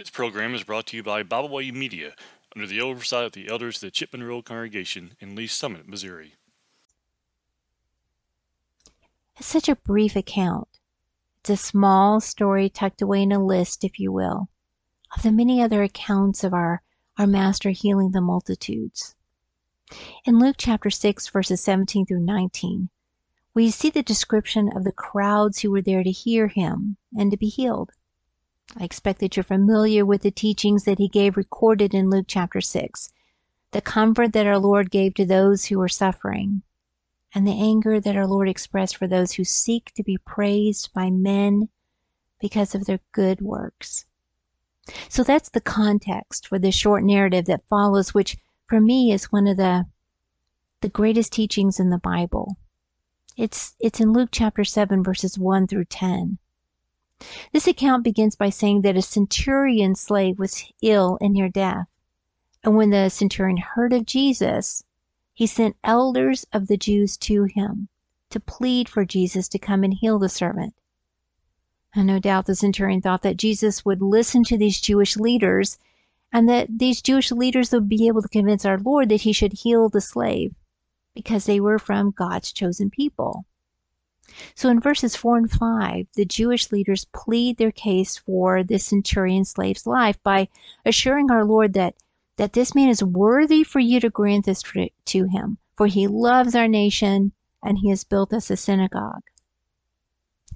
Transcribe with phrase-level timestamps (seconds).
[0.00, 2.14] This program is brought to you by Byway Media
[2.56, 6.36] under the oversight of the elders of the Chipman Road Congregation in Lee's Summit, Missouri.
[9.36, 10.68] It's such a brief account.
[11.40, 14.48] It's a small story tucked away in a list, if you will,
[15.14, 16.82] of the many other accounts of our,
[17.18, 19.14] our Master healing the multitudes.
[20.24, 22.88] In Luke chapter 6, verses 17 through 19,
[23.52, 27.36] we see the description of the crowds who were there to hear him and to
[27.36, 27.90] be healed.
[28.76, 32.60] I expect that you're familiar with the teachings that he gave recorded in Luke chapter
[32.60, 33.12] 6,
[33.72, 36.62] the comfort that our Lord gave to those who were suffering,
[37.34, 41.10] and the anger that our Lord expressed for those who seek to be praised by
[41.10, 41.68] men
[42.40, 44.06] because of their good works.
[45.08, 48.36] So that's the context for this short narrative that follows, which
[48.68, 49.86] for me is one of the
[50.80, 52.56] the greatest teachings in the Bible.
[53.36, 56.38] It's it's in Luke chapter 7 verses 1 through 10.
[57.52, 61.86] This account begins by saying that a centurion slave was ill and near death.
[62.64, 64.84] And when the centurion heard of Jesus,
[65.34, 67.88] he sent elders of the Jews to him
[68.30, 70.74] to plead for Jesus to come and heal the servant.
[71.94, 75.78] And no doubt the centurion thought that Jesus would listen to these Jewish leaders
[76.32, 79.54] and that these Jewish leaders would be able to convince our Lord that he should
[79.54, 80.54] heal the slave
[81.14, 83.44] because they were from God's chosen people.
[84.54, 89.44] So in verses 4 and 5, the Jewish leaders plead their case for this centurion
[89.44, 90.48] slave's life by
[90.84, 91.94] assuring our Lord that,
[92.36, 96.54] that this man is worthy for you to grant this to him, for he loves
[96.54, 99.22] our nation and he has built us a synagogue.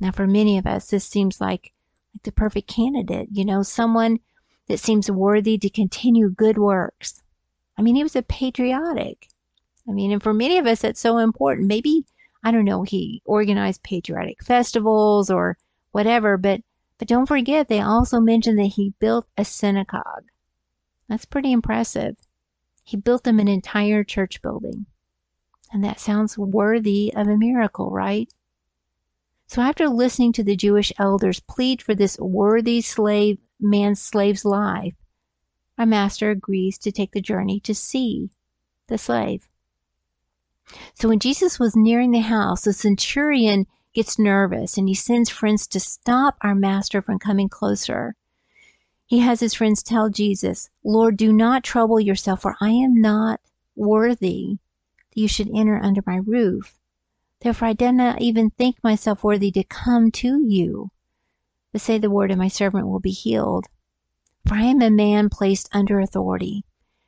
[0.00, 1.72] Now, for many of us, this seems like,
[2.14, 4.20] like the perfect candidate, you know, someone
[4.68, 7.22] that seems worthy to continue good works.
[7.76, 9.28] I mean, he was a patriotic.
[9.88, 11.68] I mean, and for many of us, that's so important.
[11.68, 12.06] Maybe
[12.44, 15.56] I don't know, he organized patriotic festivals or
[15.92, 16.60] whatever, but
[16.98, 20.26] but don't forget they also mentioned that he built a synagogue.
[21.08, 22.16] That's pretty impressive.
[22.84, 24.86] He built them an entire church building.
[25.72, 28.32] And that sounds worthy of a miracle, right?
[29.46, 34.94] So after listening to the Jewish elders plead for this worthy slave man's slave's life,
[35.78, 38.30] our master agrees to take the journey to see
[38.86, 39.48] the slave.
[40.94, 45.66] So when Jesus was nearing the house, the centurion gets nervous and he sends friends
[45.66, 48.16] to stop our master from coming closer.
[49.06, 53.40] He has his friends tell Jesus, Lord, do not trouble yourself, for I am not
[53.76, 54.58] worthy
[55.10, 56.78] that you should enter under my roof.
[57.40, 60.90] Therefore, I did not even think myself worthy to come to you.
[61.72, 63.66] But say the word, and my servant will be healed.
[64.46, 66.64] For I am a man placed under authority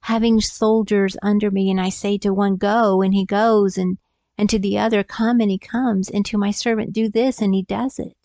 [0.00, 3.98] having soldiers under me, and I say to one, Go, and he goes, and,
[4.36, 7.54] and to the other, Come, and he comes, and to my servant, Do this, and
[7.54, 8.16] he does it.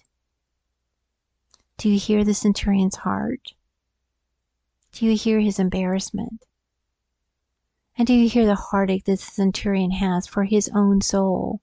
[1.78, 3.53] Do you hear the centurion's heart?
[4.94, 6.45] Do you hear his embarrassment?
[7.97, 11.62] And do you hear the heartache that the centurion has for his own soul?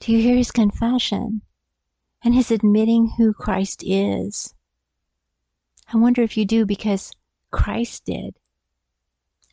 [0.00, 1.42] Do you hear his confession
[2.24, 4.54] and his admitting who Christ is?
[5.92, 7.12] I wonder if you do because
[7.50, 8.36] Christ did.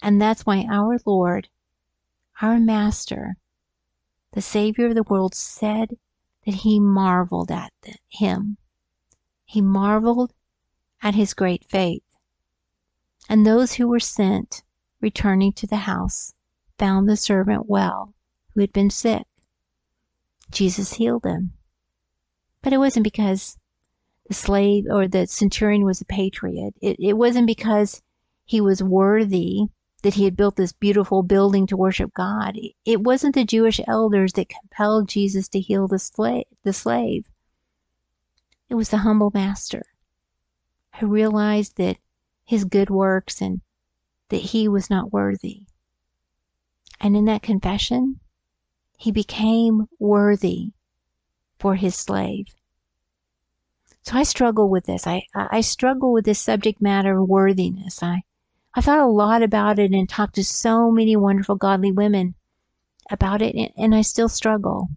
[0.02, 1.50] And that's why our Lord,
[2.42, 3.36] our Master,
[4.32, 5.98] the Savior of the world, said
[6.46, 7.74] that he marveled at
[8.08, 8.58] him.
[9.46, 10.34] He marveled
[11.02, 12.04] at his great faith.
[13.28, 14.64] And those who were sent,
[15.02, 16.34] returning to the house,
[16.78, 18.14] found the servant well
[18.54, 19.28] who had been sick.
[20.50, 21.54] Jesus healed him.
[22.62, 23.58] But it wasn't because
[24.28, 26.74] the slave or the centurion was a patriot.
[26.82, 28.02] It, it wasn't because
[28.46, 29.68] he was worthy
[30.02, 32.58] that he had built this beautiful building to worship God.
[32.86, 37.26] It wasn't the Jewish elders that compelled Jesus to heal the slave, the slave.
[38.70, 39.84] It was the humble master
[41.00, 41.98] who realized that
[42.46, 43.62] his good works and
[44.30, 45.64] that he was not worthy.
[47.00, 48.20] And in that confession,
[48.98, 50.72] he became worthy
[51.58, 52.48] for his slave.
[54.04, 55.06] So I struggle with this.
[55.06, 58.02] I, I struggle with this subject matter of worthiness.
[58.02, 58.24] I,
[58.80, 62.36] I thought a lot about it and talked to so many wonderful godly women
[63.12, 64.88] about it, and I still struggle.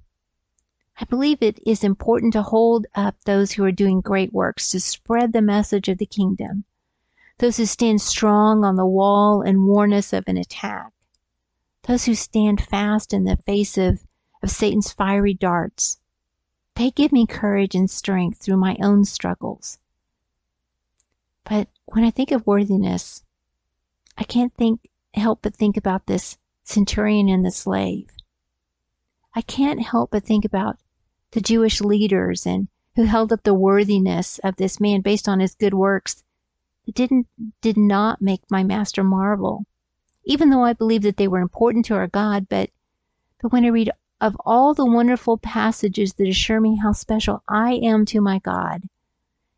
[1.00, 4.78] I believe it is important to hold up those who are doing great works to
[4.78, 6.62] spread the message of the kingdom,
[7.38, 10.92] those who stand strong on the wall and warn us of an attack,
[11.82, 14.06] those who stand fast in the face of,
[14.44, 15.98] of Satan's fiery darts.
[16.76, 19.80] They give me courage and strength through my own struggles.
[21.42, 23.24] But when I think of worthiness,
[24.16, 28.10] I can't think help but think about this centurion and the slave.
[29.34, 30.78] I can't help but think about
[31.32, 35.54] the Jewish leaders and who held up the worthiness of this man based on his
[35.54, 36.22] good works
[36.84, 37.26] that didn't
[37.60, 39.64] did not make my master marvel,
[40.24, 42.70] even though I believe that they were important to our God, but
[43.40, 47.74] but when I read of all the wonderful passages that assure me how special I
[47.74, 48.82] am to my God,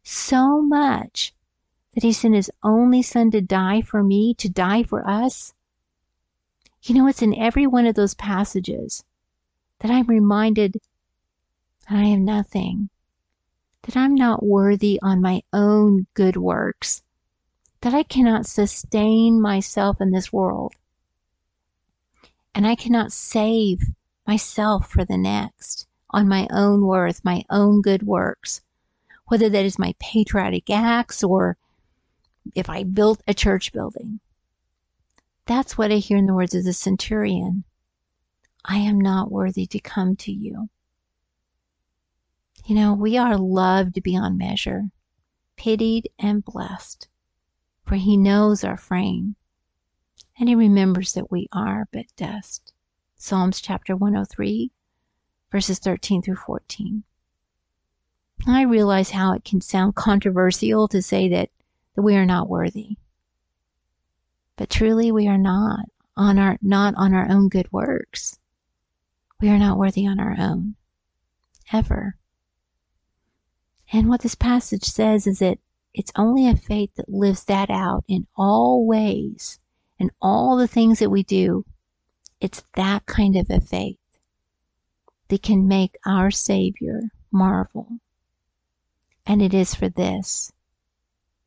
[0.03, 1.35] so much
[1.95, 5.55] that he sent his only son to die for me, to die for us.
[6.83, 9.05] You know, it's in every one of those passages
[9.79, 10.75] that I'm reminded
[11.89, 12.91] that I am nothing,
[13.83, 17.03] that I'm not worthy on my own good works,
[17.81, 20.75] that I cannot sustain myself in this world,
[22.55, 23.81] and I cannot save
[24.27, 28.63] myself for the next on my own worth, my own good works,
[29.27, 31.57] whether that is my patriotic acts or
[32.55, 34.21] if I built a church building.
[35.47, 37.65] That's what I hear in the words of the centurion.
[38.65, 40.69] I am not worthy to come to you.
[42.65, 44.85] You know, we are loved beyond measure,
[45.57, 47.09] pitied and blessed,
[47.85, 49.37] for he knows our frame,
[50.39, 52.73] and he remembers that we are but dust.
[53.17, 54.71] Psalms chapter 103,
[55.53, 57.05] verses 13 through 14.
[58.47, 61.51] I realize how it can sound controversial to say that,
[61.95, 62.97] that we are not worthy.
[64.57, 65.87] But truly we are not
[66.17, 68.39] on our not on our own good works.
[69.41, 70.77] We are not worthy on our own.
[71.73, 72.17] Ever.
[73.93, 75.59] And what this passage says is that
[75.93, 79.59] it's only a faith that lives that out in all ways
[79.99, 81.65] and all the things that we do
[82.45, 83.97] it's that kind of a faith
[85.29, 87.89] that can make our Savior marvel.
[89.25, 90.53] And it is for this